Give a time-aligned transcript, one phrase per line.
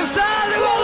[0.00, 0.79] cabeçada,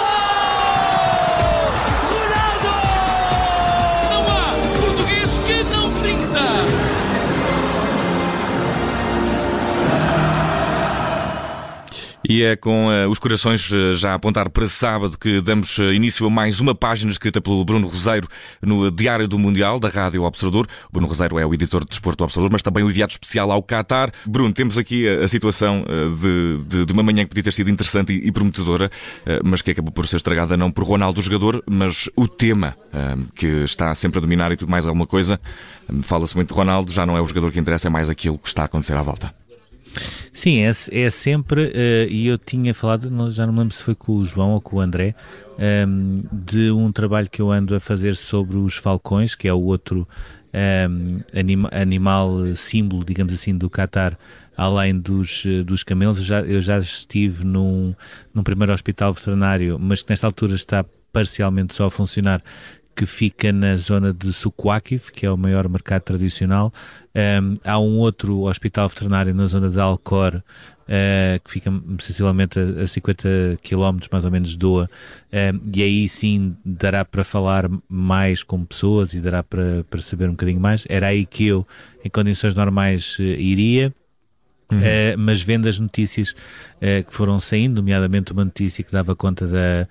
[12.37, 15.85] E é com uh, os corações uh, já a apontar para sábado que damos uh,
[15.85, 18.29] início a mais uma página escrita pelo Bruno Roseiro
[18.61, 20.69] no Diário do Mundial, da Rádio Observador.
[20.91, 23.51] O Bruno Roseiro é o editor de Desporto do Observador, mas também o enviado especial
[23.51, 24.13] ao Qatar.
[24.27, 25.83] Bruno, temos aqui a, a situação
[26.21, 28.91] de, de, de, uma manhã que podia ter sido interessante e, e prometedora,
[29.43, 32.77] mas que acabou por ser estragada não por Ronaldo, o jogador, mas o tema
[33.35, 35.41] que está sempre a dominar e tudo mais alguma coisa.
[36.03, 38.49] Fala-se muito de Ronaldo, já não é o jogador que interessa, é mais aquilo que
[38.49, 39.46] está a acontecer à volta.
[40.33, 43.95] Sim, é, é sempre, uh, e eu tinha falado, já não me lembro se foi
[43.95, 45.15] com o João ou com o André,
[45.59, 49.53] um, ehm, de um trabalho que eu ando a fazer sobre os falcões, que é
[49.53, 50.07] o outro
[50.53, 54.19] um, ehm, anima, animal símbolo, digamos assim, do Qatar,
[54.57, 56.19] além dos, dos camelos.
[56.19, 57.95] Eu já, eu já estive num,
[58.35, 62.43] num primeiro hospital veterinário, mas que nesta altura está parcialmente só a funcionar,
[62.97, 66.73] que fica na zona de Sukwakif, que é o maior mercado tradicional.
[67.15, 72.85] Um, há um outro hospital veterinário na zona de Alcor, uh, que fica sensivelmente a,
[72.85, 74.89] a 50 km mais ou menos de Doa,
[75.75, 80.33] e aí sim dará para falar mais com pessoas e dará para, para saber um
[80.33, 80.87] bocadinho mais.
[80.89, 81.67] Era aí que eu,
[82.03, 83.93] em condições normais, uh, iria.
[84.73, 84.79] Uhum.
[84.79, 89.47] Uh, mas vendo as notícias uh, que foram saindo, nomeadamente uma notícia que dava conta
[89.47, 89.87] da,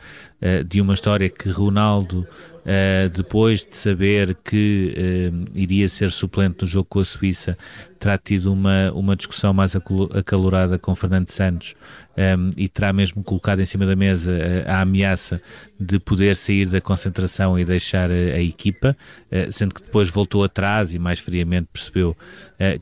[0.67, 2.27] de uma história que Ronaldo
[2.65, 7.55] Uh, depois de saber que uh, iria ser suplente no jogo com a Suíça,
[7.99, 11.75] terá tido uma, uma discussão mais acalorada com Fernando Santos
[12.17, 14.31] um, ehm, e terá mesmo colocado em cima da mesa
[14.65, 15.39] a, a, ameaça
[15.79, 18.97] de poder sair da concentração e deixar a, a equipa,
[19.31, 22.17] uh, sendo que depois voltou atrás e mais friamente percebeu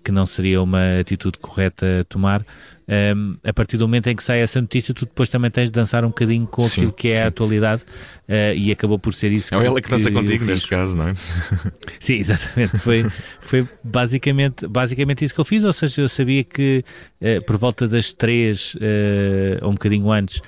[0.04, 2.46] que não seria uma atitude correta a tomar
[2.88, 5.72] um, a partir do momento em que sai essa notícia, tu depois também tens de
[5.72, 7.22] dançar um bocadinho com sim, aquilo que é sim.
[7.22, 7.82] a atualidade
[8.28, 9.56] uh, e acabou por ser isso.
[9.56, 11.14] É que, ela que dança contigo neste caso, não é?
[12.00, 12.78] Sim, exatamente.
[12.78, 13.06] Foi,
[13.42, 16.84] foi basicamente, basicamente isso que eu fiz, ou seja, eu sabia que
[17.22, 20.42] uh, por volta das três, uh, ou um bocadinho antes,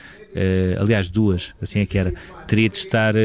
[0.82, 2.14] aliás, duas, assim é que era.
[2.48, 3.20] Teria de estar uh,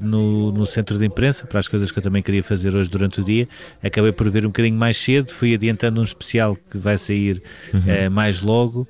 [0.00, 3.20] no, no centro de imprensa para as coisas que eu também queria fazer hoje durante
[3.20, 3.48] o dia.
[3.82, 7.42] Acabei por ver um bocadinho mais cedo, fui adiantando um especial que vai sair
[7.72, 7.80] uhum.
[7.80, 8.88] uh, mais logo.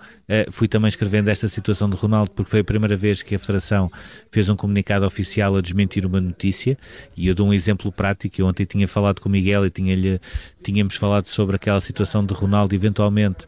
[0.50, 3.90] fui também escrevendo esta situação de Ronaldo porque foi a primeira vez que a Federação
[4.32, 6.78] fez um comunicado oficial a desmentir uma notícia.
[7.16, 8.40] E eu dou um exemplo prático.
[8.40, 10.20] Eu ontem tinha falado com o Miguel e tinha
[10.62, 13.46] tínhamos falado sobre aquela situação de Ronaldo eventualmente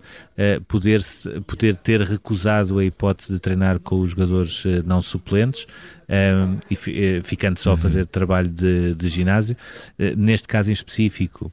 [0.69, 1.01] poder,
[1.47, 5.67] poder ter recusado a hipótese de treinar com os jogadores eh, não suplentes
[6.09, 8.07] um, e eh, ficando só a fazer uhum.
[8.07, 9.57] trabalho de, de ginásio.
[9.99, 11.53] Eh, neste caso em específico,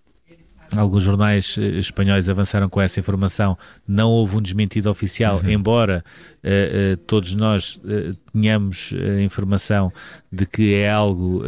[0.75, 3.57] Alguns jornais espanhóis avançaram com essa informação.
[3.87, 5.49] Não houve um desmentido oficial, uhum.
[5.49, 6.03] embora
[6.43, 9.91] uh, uh, todos nós uh, tenhamos a informação
[10.31, 11.43] de que é algo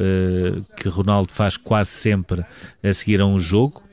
[0.78, 2.46] que Ronaldo faz quase sempre
[2.84, 3.84] a seguir a um jogo.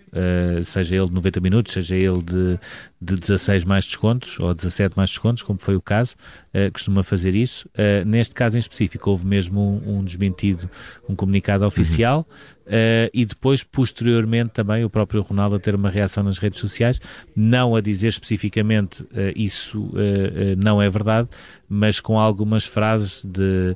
[0.63, 2.59] Seja ele de 90 minutos, seja ele de,
[3.01, 6.15] de 16 mais descontos ou 17 mais descontos, como foi o caso,
[6.55, 7.69] uh, costuma fazer isso.
[7.69, 10.69] Uh, neste caso em específico, houve mesmo um, um desmentido,
[11.09, 12.27] um comunicado oficial.
[12.29, 12.63] Uhum.
[12.63, 17.01] Uh, e depois, posteriormente, também o próprio Ronaldo a ter uma reação nas redes sociais,
[17.35, 21.29] não a dizer especificamente uh, isso uh, não é verdade,
[21.69, 23.75] mas com algumas frases de,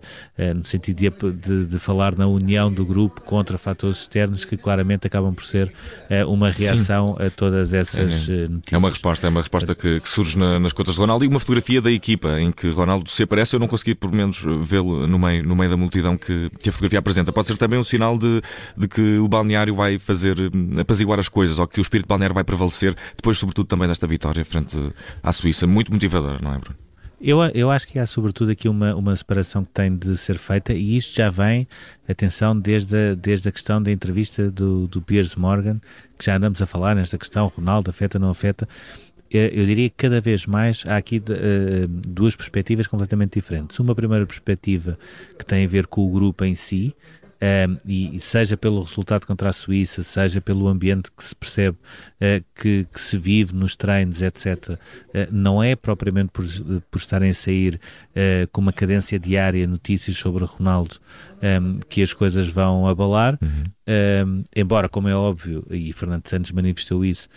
[0.55, 5.07] no sentido de, de, de, falar na união do grupo contra fatores externos que claramente
[5.07, 5.73] acabam por ser
[6.29, 7.27] uma reação Sim.
[7.27, 8.73] a todas essas é, notícias.
[8.73, 11.29] É uma resposta, é uma resposta que, que surge na, nas contas de Ronaldo e
[11.29, 13.55] uma fotografia da equipa em que Ronaldo se aparece.
[13.57, 16.73] Eu não consegui, por menos, vê-lo no meio, no meio da multidão que, que a
[16.73, 17.33] fotografia apresenta.
[17.33, 18.43] Pode ser também um sinal de
[18.77, 22.35] de que o balneário vai fazer hum, apaziguar as coisas, ou que o espírito balneário
[22.35, 24.77] vai prevalecer, depois, sobretudo, também desta vitória frente
[25.23, 25.67] à Suíça.
[25.67, 26.77] Muito motivadora, não é, Bruno?
[27.19, 30.75] Eu, eu acho que há sobretudo aqui uma, uma separação que tem de ser feita
[30.75, 31.67] e isto já vem,
[32.07, 35.81] atenção, desde a, desde a questão da entrevista do, do Piers Morgan,
[36.19, 38.69] que já andamos a falar nesta questão, Ronaldo afeta, não afeta,
[39.37, 43.79] eu diria que cada vez mais há aqui uh, duas perspectivas completamente diferentes.
[43.79, 44.99] Uma primeira perspectiva
[45.39, 46.95] que tem a ver com o grupo em si,
[47.37, 52.45] um, e, seja pelo resultado contra a Suíça, seja pelo ambiente que se percebe uh,
[52.55, 54.79] que, que, se vive nos treinos, etc., uh,
[55.31, 56.45] não é propriamente por,
[56.91, 60.97] por estarem a sair uh, com uma cadência diária notícias sobre Ronaldo
[61.43, 64.27] um, que as coisas vão abalar, uhum.
[64.27, 67.29] um, embora, como é óbvio, e Fernando Santos manifestou isso,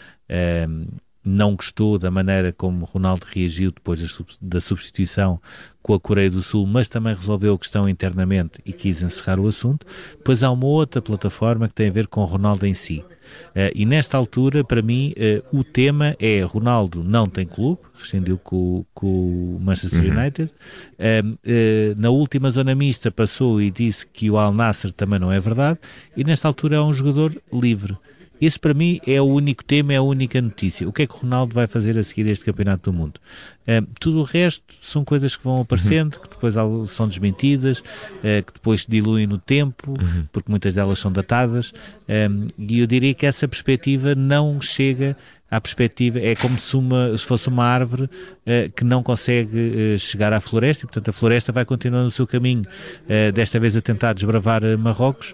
[1.23, 3.99] não gostou da maneira como Ronaldo reagiu depois
[4.41, 5.39] da substituição
[5.81, 9.47] com a Coreia do Sul, mas também resolveu a questão internamente e quis encerrar o
[9.47, 9.85] assunto.
[10.17, 13.03] Depois há uma outra plataforma que tem a ver com Ronaldo em si.
[13.49, 18.37] Uh, e nesta altura, para mim, uh, o tema é Ronaldo não tem clube, rescindiu
[18.37, 20.19] com, com o Manchester uhum.
[20.19, 20.51] United.
[20.99, 25.39] Uh, na última zona mista passou e disse que o Al Nasser também não é
[25.39, 25.79] verdade.
[26.15, 27.97] E nesta altura é um jogador livre.
[28.41, 30.87] Esse para mim é o único tema, é a única notícia.
[30.87, 33.19] O que é que o Ronaldo vai fazer a seguir este Campeonato do Mundo?
[33.63, 36.21] Uh, tudo o resto são coisas que vão aparecendo, uhum.
[36.21, 36.55] que depois
[36.89, 40.25] são desmentidas, uh, que depois se diluem no tempo, uhum.
[40.31, 41.73] porque muitas delas são datadas.
[42.07, 45.15] Um, e eu diria que essa perspectiva não chega
[45.49, 49.99] à perspectiva, é como se, uma, se fosse uma árvore uh, que não consegue uh,
[49.99, 53.75] chegar à floresta, e portanto a floresta vai continuando o seu caminho, uh, desta vez
[53.75, 55.33] a tentar desbravar Marrocos,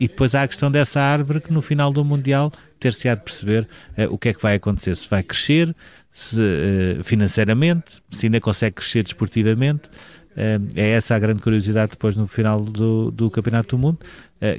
[0.00, 2.50] e depois há a questão dessa árvore que no final do Mundial
[2.80, 3.68] ter-se-á de perceber
[4.10, 5.72] o que é que vai acontecer, se vai crescer
[6.12, 9.82] se, financeiramente, se ainda consegue crescer desportivamente,
[10.74, 14.00] é essa a grande curiosidade depois no final do, do Campeonato do Mundo,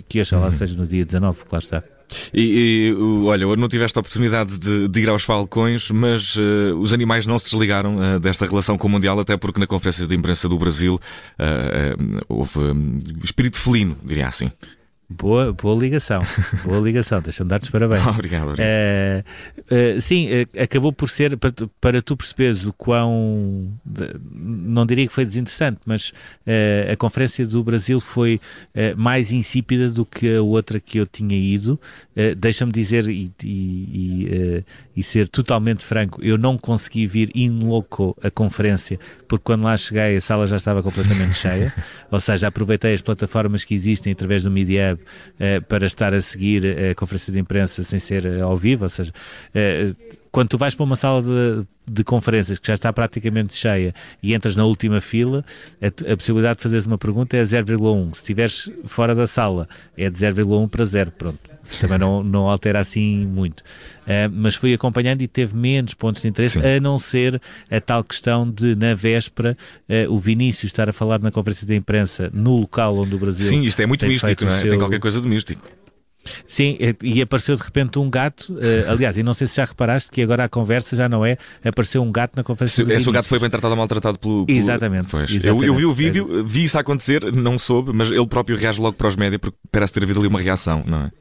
[0.08, 0.52] que hoje uhum.
[0.52, 1.84] seja no dia 19, claro está.
[2.34, 2.94] E, e
[3.26, 7.38] olha, não tiveste a oportunidade de, de ir aos Falcões, mas uh, os animais não
[7.40, 10.58] se desligaram uh, desta relação com o Mundial, até porque na conferência de imprensa do
[10.58, 11.00] Brasil
[11.40, 14.52] uh, houve um, espírito felino, diria assim.
[15.18, 16.22] Boa, boa ligação,
[16.64, 18.06] boa ligação, deixa-me dar-te parabéns.
[18.08, 18.50] obrigado.
[18.50, 18.60] obrigado.
[18.60, 23.72] Uh, uh, sim, uh, acabou por ser, para, para tu perceberes o quão,
[24.32, 26.12] não diria que foi desinteressante, mas
[26.92, 28.40] a Conferência do Brasil foi
[28.96, 31.80] mais insípida do que a outra que eu tinha ido.
[32.38, 34.64] Deixa-me dizer e, e,
[34.96, 39.76] e, ser totalmente franco, eu não consegui vir in loco a conferência, porque quando lá
[39.78, 41.74] cheguei a sala já estava completamente cheia,
[42.12, 44.98] ou seja, aproveitei as plataformas que existem através do Media
[45.68, 49.12] para estar a seguir a conferência de imprensa sem ser eh, ao vivo, ou seja,
[49.12, 49.96] uh,
[50.34, 54.34] quando tu vais para uma sala de, de, conferências que já está praticamente cheia e
[54.34, 55.46] entras na última fila,
[55.80, 58.16] a, a possibilidade de fazeres uma pergunta é 0,1.
[58.16, 61.12] Se estiveres fora da sala, é de 0,1 para 0.
[61.12, 61.40] Pronto.
[61.80, 63.60] Também não, não altera assim muito.
[63.60, 66.68] Uh, mas fui acompanhando e teve menos pontos de interesse, Sim.
[66.68, 67.40] a não ser
[67.70, 69.56] a tal questão de, na véspera,
[69.88, 73.48] uh, o Vinícius estar a falar na conferência de imprensa no local onde o Brasil.
[73.48, 74.60] Sim, isto é muito místico, não é?
[74.60, 74.72] Seu...
[74.72, 75.64] Tem qualquer coisa de místico.
[76.48, 78.54] Sim, e apareceu de repente um gato.
[78.54, 81.38] Uh, aliás, e não sei se já reparaste que agora a conversa já não é.
[81.64, 82.86] Apareceu um gato na conferência.
[82.86, 84.46] Se, esse gato foi bem tratado ou maltratado pelo.
[84.46, 84.58] pelo...
[84.58, 85.46] Exatamente, exatamente.
[85.48, 88.94] Eu, eu, vi o vídeo, vi isso acontecer, não soube, mas ele próprio reage logo
[88.94, 91.12] para os médias porque parece ter havido ali uma reação, não é?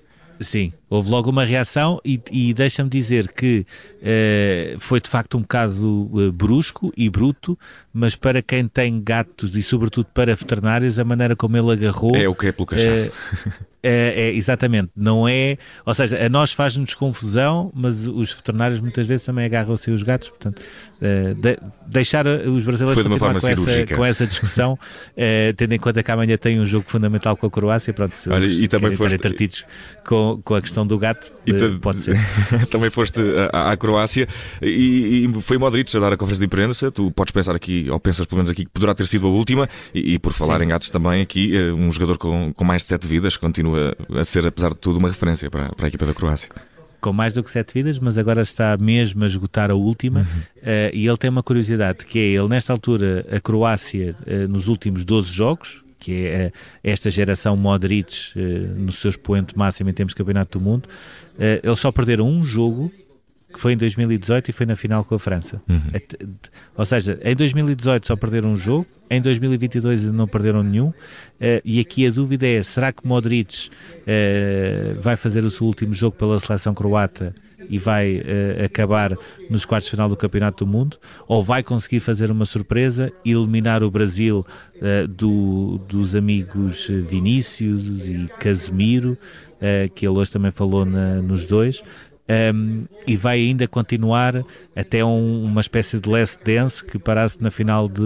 [0.41, 3.65] Sim, houve logo uma reação e, e deixa-me dizer que
[4.01, 7.59] uh, foi de facto um bocado uh, brusco e bruto,
[7.93, 12.17] mas para quem tem gatos e sobretudo para veterinários, a maneira como ele agarrou...
[12.17, 13.11] É o que é pelo cachaço.
[13.11, 15.59] Uh, é, é, exatamente, não é.
[15.85, 20.29] Ou seja, a nós faz-nos confusão, mas os veterinários muitas vezes também agarram-se os gatos.
[20.29, 25.79] Portanto, uh, de, deixar os brasileiros continuar com essa, com essa, discussão, uh, tendo em
[25.81, 27.93] conta que amanhã tem um jogo fundamental com a Croácia.
[27.93, 29.15] Pronto, se Olha, e também foste...
[29.17, 29.65] entretidos
[30.07, 32.17] com, com a questão do gato, uh, pode ser.
[32.71, 33.21] também foste
[33.53, 34.29] à, à Croácia
[34.63, 36.93] e, e, foi Modric a dar a conferência de imprensa.
[36.93, 39.69] Tu podes pensar aqui, ou pensas pelo menos aqui, que poderá ter sido a última.
[39.93, 40.67] E, e por falar Sim.
[40.67, 44.25] em gatos também, aqui, um jogador com, com mais de sete vidas continua continua a
[44.25, 46.49] ser, apesar de tudo, uma referência para, para a equipa da Croácia
[47.01, 50.21] com mais do que sete vidas, mas agora está mesmo a esgotar a última.
[50.21, 50.27] Uhum.
[50.27, 54.69] Uh, e ele tem uma curiosidade, que é ele, nesta altura, a Croácia, uh, nos
[54.69, 58.33] últimos 12 jogos, que é uh, esta geração Modric
[58.77, 60.89] no seu expoente máximo em termos de campeonato do mundo,
[61.63, 62.93] eles só perderam um jogo
[63.53, 65.61] que foi em 2018 e foi na final com a França.
[65.69, 65.91] Uhum.
[66.77, 70.95] Ou seja, em 2018 só perderam um jogo, em 2022 não perderam nenhum, uh,
[71.65, 76.17] e aqui a dúvida é, será que Modric uh, vai fazer o seu último jogo
[76.17, 77.35] pela seleção croata
[77.69, 79.15] e vai uh, acabar
[79.51, 80.97] nos quartos de final do Campeonato do Mundo,
[81.29, 84.45] ou vai conseguir fazer uma surpresa e eliminar o Brasil
[85.11, 89.17] do, dos amigos Vinícius e Casemiro,
[89.95, 91.85] que ele hoje também falou na, nos dois,
[92.29, 94.45] um, e vai ainda continuar
[94.77, 98.01] até um, uma espécie de last dance que parasse na final de,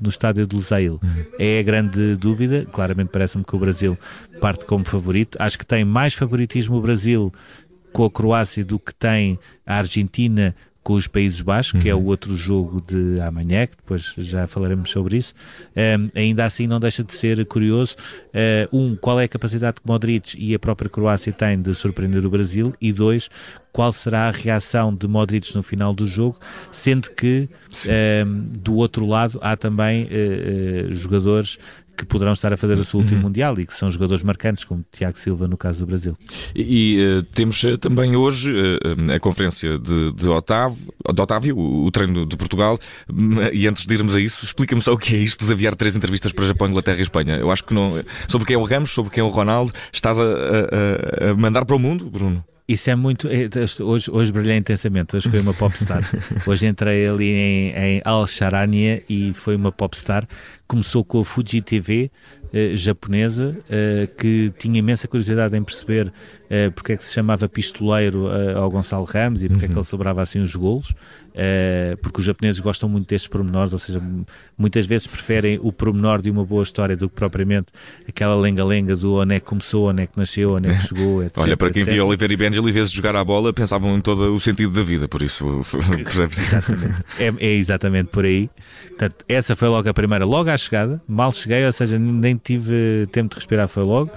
[0.00, 1.00] no estádio de Lusail.
[1.02, 1.24] Uhum.
[1.38, 3.98] É a grande dúvida, claramente parece-me que o Brasil
[4.40, 5.36] parte como favorito.
[5.40, 7.32] Acho que tem mais favoritismo o Brasil
[7.92, 11.80] com a Croácia do que tem a Argentina com os Países Baixos, uhum.
[11.80, 12.06] que é o uhum.
[12.06, 15.34] outro jogo de amanhã, que depois já falaremos sobre isso.
[15.76, 17.94] Um, ainda assim, não deixa de ser curioso.
[18.72, 22.24] Uh, um, qual é a capacidade que Modric e a própria Croácia têm de surpreender
[22.24, 22.74] o Brasil?
[22.80, 23.28] E dois,
[23.72, 26.38] qual será a reação de Modric no final do jogo,
[26.72, 27.48] sendo que
[28.26, 31.58] um, do outro lado há também uh, uh, jogadores
[31.98, 33.24] que poderão estar a fazer o seu último uhum.
[33.24, 36.16] Mundial e que são jogadores marcantes, como Tiago Silva no caso do Brasil.
[36.54, 40.78] E, e uh, temos também hoje uh, a conferência de, de, Otávio,
[41.12, 42.78] de Otávio, o, treino de Portugal,
[43.52, 45.96] e antes de irmos a isso, explica-me só o que é isto de aviar três
[45.96, 47.36] entrevistas para Japão, Inglaterra e Espanha.
[47.36, 47.90] Eu acho que não.
[48.28, 51.64] Sobre quem é o Ramos, sobre quem é o Ronaldo, estás a, a, a mandar
[51.64, 52.44] para o mundo, Bruno?
[52.68, 53.26] Isso é muito.
[53.28, 53.48] É,
[53.82, 55.16] hoje, hoje brilhei intensamente.
[55.16, 56.02] Hoje foi uma popstar.
[56.46, 60.28] hoje entrei ali em, em Al-Sharania e foi uma popstar.
[60.68, 62.10] Começou com a Fuji TV,
[62.50, 67.46] eh, japonesa uh, que tinha imensa curiosidade em perceber uh, porque é que se chamava
[67.46, 69.64] pistoleiro ao Gonçalo Ramos e porque uhum.
[69.64, 69.80] é que uhum.
[69.80, 70.94] ele celebrava assim os golos,
[72.02, 74.02] porque os japoneses gostam muito destes pormenores, ou seja,
[74.56, 77.66] muitas vezes preferem o pormenor de uma boa história do que propriamente
[78.08, 81.22] aquela lenga-lenga do onde é que começou, onde é que nasceu, onde é que chegou,
[81.22, 81.38] etc.
[81.38, 81.94] Olha, para quem etc.
[81.94, 84.72] via Oliveira e Benjel, em vez de jogar a bola, pensavam em todo o sentido
[84.72, 85.46] da vida, por isso.
[86.36, 87.04] exatamente.
[87.20, 88.50] É, é exatamente por aí.
[88.88, 93.06] Portanto, essa foi logo a primeira, logo à chegada, mal cheguei, ou seja, nem tive
[93.12, 94.10] tempo de respirar, foi logo.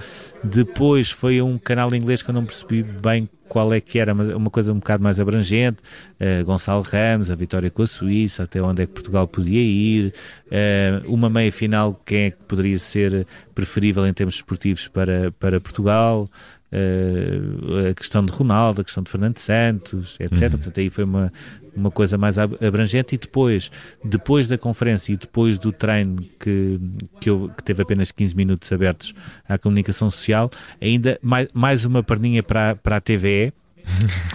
[0.44, 4.48] Depois foi um canal inglês que eu não percebi bem qual é que era, uma
[4.48, 5.76] coisa um bocado mais abrangente,
[6.18, 10.14] uh, Gonçalo Ramos, a vitória com a Suíça, até onde é que Portugal podia ir,
[10.46, 15.60] uh, uma meia final, quem é que poderia ser preferível em termos esportivos para, para
[15.60, 16.30] Portugal,
[16.72, 20.42] uh, a questão de Ronaldo, a questão de Fernando Santos, etc.
[20.42, 20.50] Uhum.
[20.50, 21.32] Portanto, aí foi uma,
[21.76, 23.70] uma coisa mais abrangente e depois,
[24.04, 26.80] depois da conferência e depois do treino que,
[27.20, 29.14] que, eu, que teve apenas 15 minutos abertos
[29.48, 30.50] à comunicação social,
[30.80, 33.52] ainda mais, mais uma perninha para, para a TVE,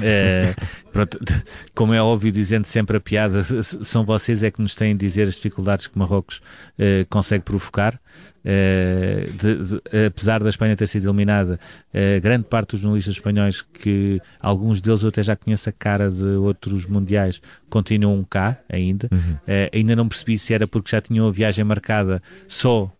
[0.01, 0.53] é,
[0.91, 1.17] pronto,
[1.75, 5.27] como é óbvio, dizendo sempre a piada, são vocês é que nos têm a dizer
[5.27, 7.99] as dificuldades que Marrocos uh, consegue provocar.
[8.45, 11.59] Uh, de, de, apesar da Espanha ter sido eliminada,
[11.93, 16.09] uh, grande parte dos jornalistas espanhóis, que alguns deles eu até já conheço a cara
[16.09, 19.09] de outros mundiais, continuam cá ainda.
[19.11, 19.37] Uhum.
[19.73, 22.91] ainda não percebi se era porque já tinham a viagem marcada só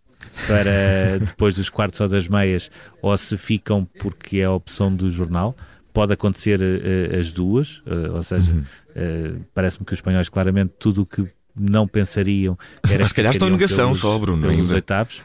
[0.46, 2.70] para depois dos quartos ou das meias,
[3.02, 5.56] ou se ficam porque é a opção do jornal
[5.98, 8.60] pode acontecer uh, as duas, uh, ou seja, uhum.
[8.60, 11.26] uh, parece-me que os espanhóis claramente tudo o que
[11.60, 12.56] não pensariam
[12.88, 15.24] era mas se calhar estão em negação pelos, só, Bruno, pelos oitavos.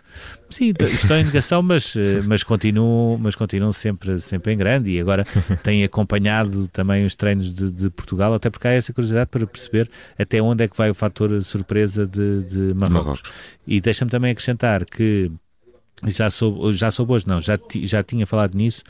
[0.48, 1.92] Sim, estão em negação, mas,
[2.24, 5.26] mas, continuam, mas continuam sempre, sempre em grande e agora
[5.62, 9.90] têm acompanhado também os treinos de, de, Portugal, até porque há essa curiosidade para perceber
[10.18, 13.04] até onde é que vai o fator surpresa de, de Marrocos.
[13.04, 13.22] Marrocos.
[13.66, 15.30] E deixa-me também acrescentar que
[16.06, 18.82] já soube, já soube hoje, não, já, já tinha falado nisso,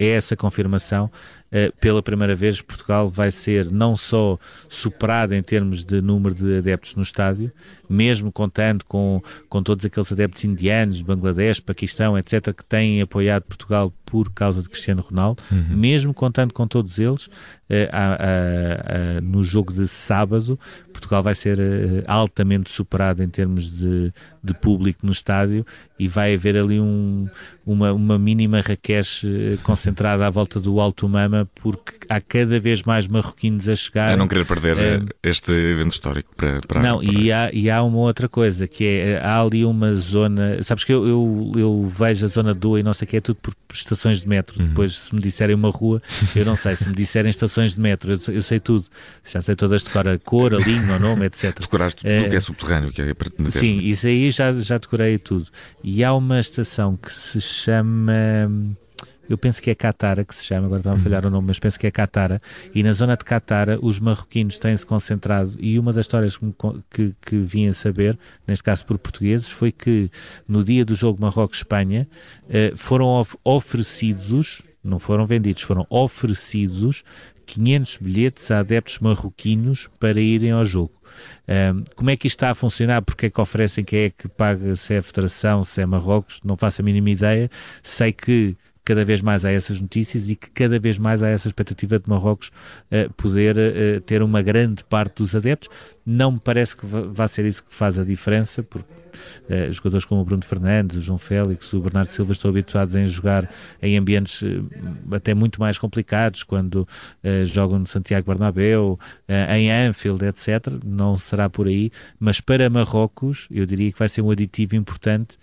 [0.00, 1.10] é essa confirmação.
[1.50, 4.38] Uh, pela primeira vez, Portugal vai ser não só
[4.68, 7.50] superado em termos de número de adeptos no estádio,
[7.88, 13.92] mesmo contando com, com todos aqueles adeptos indianos, Bangladesh, Paquistão, etc., que têm apoiado Portugal
[14.06, 15.76] por causa de Cristiano Ronaldo, uhum.
[15.76, 17.28] mesmo contando com todos eles,
[17.92, 20.58] a, a, no jogo de sábado,
[21.00, 25.64] Portugal vai ser uh, altamente superado em termos de, de público no estádio
[25.98, 27.26] e vai haver ali um,
[27.64, 32.82] uma, uma mínima raquete uh, concentrada à volta do Alto Mama, porque há cada vez
[32.82, 34.12] mais marroquinos a chegar.
[34.12, 36.34] A não querer perder uh, este evento histórico.
[36.36, 37.12] Para, para não, para...
[37.12, 40.92] E, há, e há uma outra coisa, que é, há ali uma zona, sabes que
[40.92, 43.54] eu, eu, eu vejo a zona do e não sei o que, é tudo por
[43.72, 44.60] estações de metro.
[44.60, 44.68] Uhum.
[44.68, 46.02] Depois, se me disserem uma rua,
[46.34, 46.76] eu não sei.
[46.76, 48.86] Se me disserem estações de metro, eu, eu sei tudo.
[49.24, 51.58] Já sei todas de cor, a cor, a linha, o nome, etc.
[51.60, 54.78] Decoraste tudo uh, que é subterrâneo, que é para te Sim, isso aí já, já
[54.78, 55.46] decorei tudo.
[55.82, 58.50] E há uma estação que se chama
[59.30, 61.58] eu penso que é Catara que se chama, agora estava a falhar o nome, mas
[61.60, 62.42] penso que é Catara,
[62.74, 66.52] e na zona de Catara os marroquinos têm-se concentrado, e uma das histórias que,
[66.90, 70.10] que, que vim a saber, neste caso por portugueses, foi que
[70.48, 72.08] no dia do jogo Marrocos-Espanha
[72.48, 77.04] eh, foram of oferecidos, não foram vendidos, foram oferecidos
[77.46, 80.92] 500 bilhetes a adeptos marroquinos para irem ao jogo.
[81.48, 83.02] Um, como é que isto está a funcionar?
[83.02, 83.84] Porque é que oferecem?
[83.84, 84.76] Quem é que paga?
[84.76, 86.40] Se é a Federação, se é Marrocos?
[86.44, 87.50] Não faço a mínima ideia.
[87.82, 91.48] Sei que cada vez mais há essas notícias e que cada vez mais há essa
[91.48, 92.50] expectativa de Marrocos
[92.90, 95.68] uh, poder uh, ter uma grande parte dos adeptos.
[96.04, 98.99] Não me parece que vá ser isso que faz a diferença, porque
[99.48, 103.04] Uh, jogadores como o Bruno Fernandes, o João Félix, o Bernardo Silva estão habituados a
[103.06, 103.50] jogar
[103.82, 104.68] em ambientes uh,
[105.12, 106.86] até muito mais complicados, quando
[107.24, 108.98] uh, jogam no Santiago Bernabéu,
[109.28, 110.66] em Anfield, etc.
[110.84, 115.38] Não será por aí, mas para Marrocos, eu diria que vai ser um aditivo importante.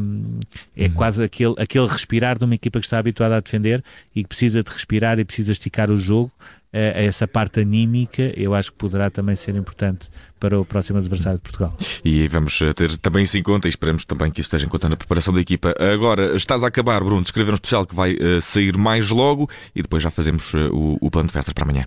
[0.00, 0.40] Um,
[0.76, 0.92] é uhum.
[0.92, 3.82] quase aquele, aquele respirar de uma equipa que está habituada a defender
[4.14, 6.32] e que precisa de respirar e precisa esticar o jogo
[6.76, 11.38] a essa parte anímica, eu acho que poderá também ser importante para o próximo adversário
[11.38, 11.76] de Portugal.
[12.04, 14.68] E vamos eh, ter também isso em conta e esperamos também que isso esteja em
[14.68, 15.74] conta na preparação da equipa.
[15.78, 19.48] Agora, estás a acabar, Bruno, de escrever um especial que vai uh, sair mais logo
[19.74, 21.86] e depois já fazemos uh, o, o plano de festas para amanhã.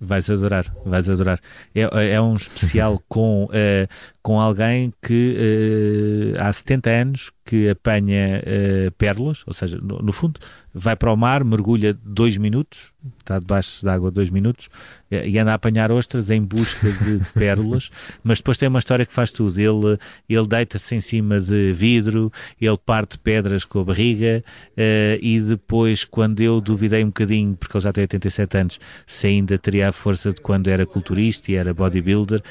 [0.00, 1.40] Vais adorar, vais adorar.
[1.74, 3.88] É, é um especial com, uh,
[4.28, 10.12] com alguém que uh, há 70 anos que apanha uh, pérolas, ou seja, no, no,
[10.12, 10.38] fundo,
[10.74, 14.68] vai para o mar, mergulha dois minutos, está debaixo d'água dois minutos,
[15.10, 17.90] e anda a apanhar ostras em busca de pérolas,
[18.22, 19.58] mas depois tem uma história que faz tudo.
[19.58, 22.30] Ele, ele deita-se em cima de vidro,
[22.60, 27.74] ele parte pedras com a barriga, uh, e depois, quando eu duvidei um bocadinho, porque
[27.74, 31.54] ele já tem 87 anos, se ainda teria a força de quando era culturista e
[31.54, 32.42] era bodybuilder,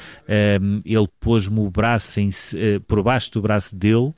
[0.84, 4.14] ele pôs-me o braço em, uh, por baixo do braço dele uh,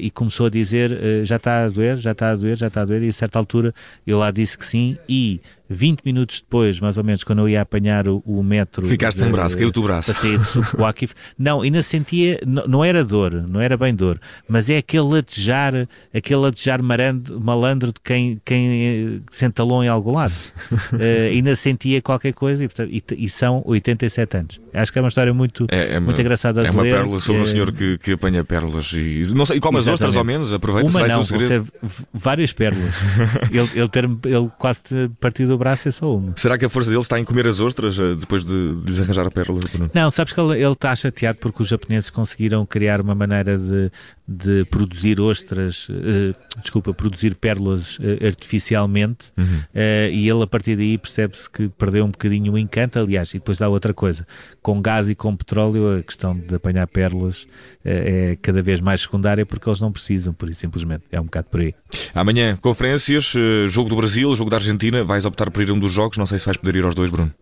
[0.00, 2.80] e começou a dizer uh, já está a doer, já está a doer, já está
[2.80, 3.74] a doer, e a certa altura
[4.06, 7.62] eu lá disse que sim, e 20 minutos depois, mais ou menos, quando eu ia
[7.62, 8.86] apanhar o, o metro.
[8.86, 10.12] Ficaste sem braço, caiu-te o braço.
[10.12, 10.38] Para sair
[10.76, 11.14] do Aquif.
[11.38, 15.88] Não, ainda sentia, não, não, era dor, não era bem dor, mas é aquele latejar,
[16.14, 20.34] aquele latejar marando, malandro de quem, quem se entalou em algum lado.
[20.72, 20.98] uh,
[21.32, 24.60] ainda sentia qualquer coisa e, portanto, e, e, são 87 anos.
[24.72, 27.20] Acho que é uma história muito, é, é muito engraçada de É uma ler, pérola
[27.20, 30.24] sobre o senhor que, que apanha pérolas e, não sei, e come as ostras ao
[30.24, 31.66] menos, aproveita Uma não, vão
[32.12, 32.94] várias pérolas.
[33.50, 34.82] ele, ele, ter, ele quase
[35.20, 36.34] partiu do braço é só uma.
[36.36, 39.00] Será que a força dele está em comer as ostras eh, depois de, de lhes
[39.00, 39.60] arranjar a pérola?
[39.94, 43.90] Não, sabes que ele, ele está chateado porque os japoneses conseguiram criar uma maneira de,
[44.26, 49.44] de produzir ostras, uh, desculpa, produzir pérolas uh, artificialmente uhum.
[49.44, 53.38] uh, e ele a partir daí percebe-se que perdeu um bocadinho o encanto, aliás, e
[53.38, 54.26] depois dá outra coisa,
[54.62, 57.46] com gás e com petróleo a questão de apanhar pérolas
[57.84, 61.48] é cada vez mais secundária porque eles não precisam, por isso simplesmente, é um bocado
[61.50, 61.74] por aí.
[62.14, 63.34] Amanhã, conferências,
[63.68, 66.24] jogo do Brasil, jogo da Argentina, vais optar por ir a um dos jogos, não
[66.24, 67.32] sei se vais poder ir aos dois, Bruno.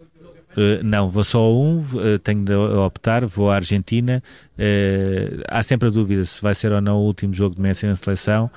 [0.57, 4.23] Uh, não, vou só um, uh, tenho de optar, vou à Argentina.
[4.59, 7.87] Uh, há sempre a dúvida se vai ser ou não o último jogo de Messi
[7.87, 8.51] na seleção.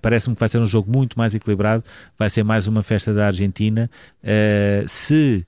[0.00, 1.82] Parece-me que vai ser um jogo muito mais equilibrado,
[2.16, 3.90] vai ser mais uma festa da Argentina.
[4.86, 5.44] se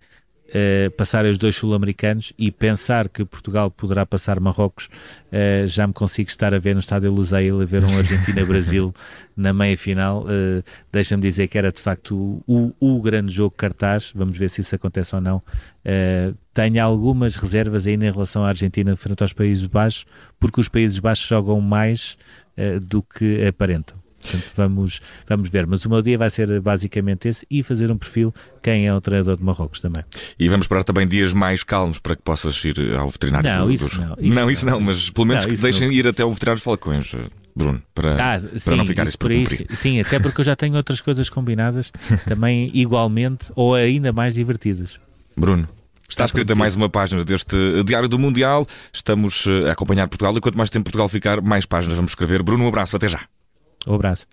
[0.50, 5.92] uh, passar os dois sul-americanos e pensar que Portugal poderá passar Marrocos, uh, já me
[5.92, 8.94] consigo estar a ver no estádio Lusail, a ver um Argentina-Brasil
[9.36, 10.24] na meia-final.
[10.24, 12.16] Uh, Deixa-me dizer que era de facto
[12.46, 15.36] o, o, o, grande jogo cartaz, vamos ver se isso acontece ou não.
[15.36, 20.04] Uh, tenho algumas reservas ainda em relação à Argentina frente aos Países Baixos,
[20.38, 22.16] porque os Países Baixos jogam mais
[22.82, 23.96] do que aparentam.
[24.20, 25.66] Portanto, vamos, vamos ver.
[25.66, 29.00] Mas o meu dia vai ser basicamente esse e fazer um perfil quem é o
[29.00, 30.04] treinador de Marrocos também.
[30.38, 33.48] E vamos esperar também dias mais calmos para que possas ir ao veterinário.
[33.48, 34.16] Não, isso não.
[34.18, 35.94] Isso não, isso não, mas pelo menos não, que deixem não.
[35.94, 37.12] ir até o veterinário Falcões.
[37.54, 39.64] Bruno, para, ah, para sim, não ficar isso, por isso.
[39.74, 41.90] Sim, até porque eu já tenho outras coisas combinadas
[42.26, 45.00] também igualmente ou ainda mais divertidas.
[45.36, 45.68] Bruno,
[46.08, 48.66] Está escrita mais uma página deste Diário do Mundial.
[48.92, 52.42] Estamos eh, a acompanhar Portugal e quanto mais tempo Portugal ficar, mais páginas vamos escrever.
[52.42, 53.20] Bruno, um abraço, até já.
[53.86, 54.26] Um abraço.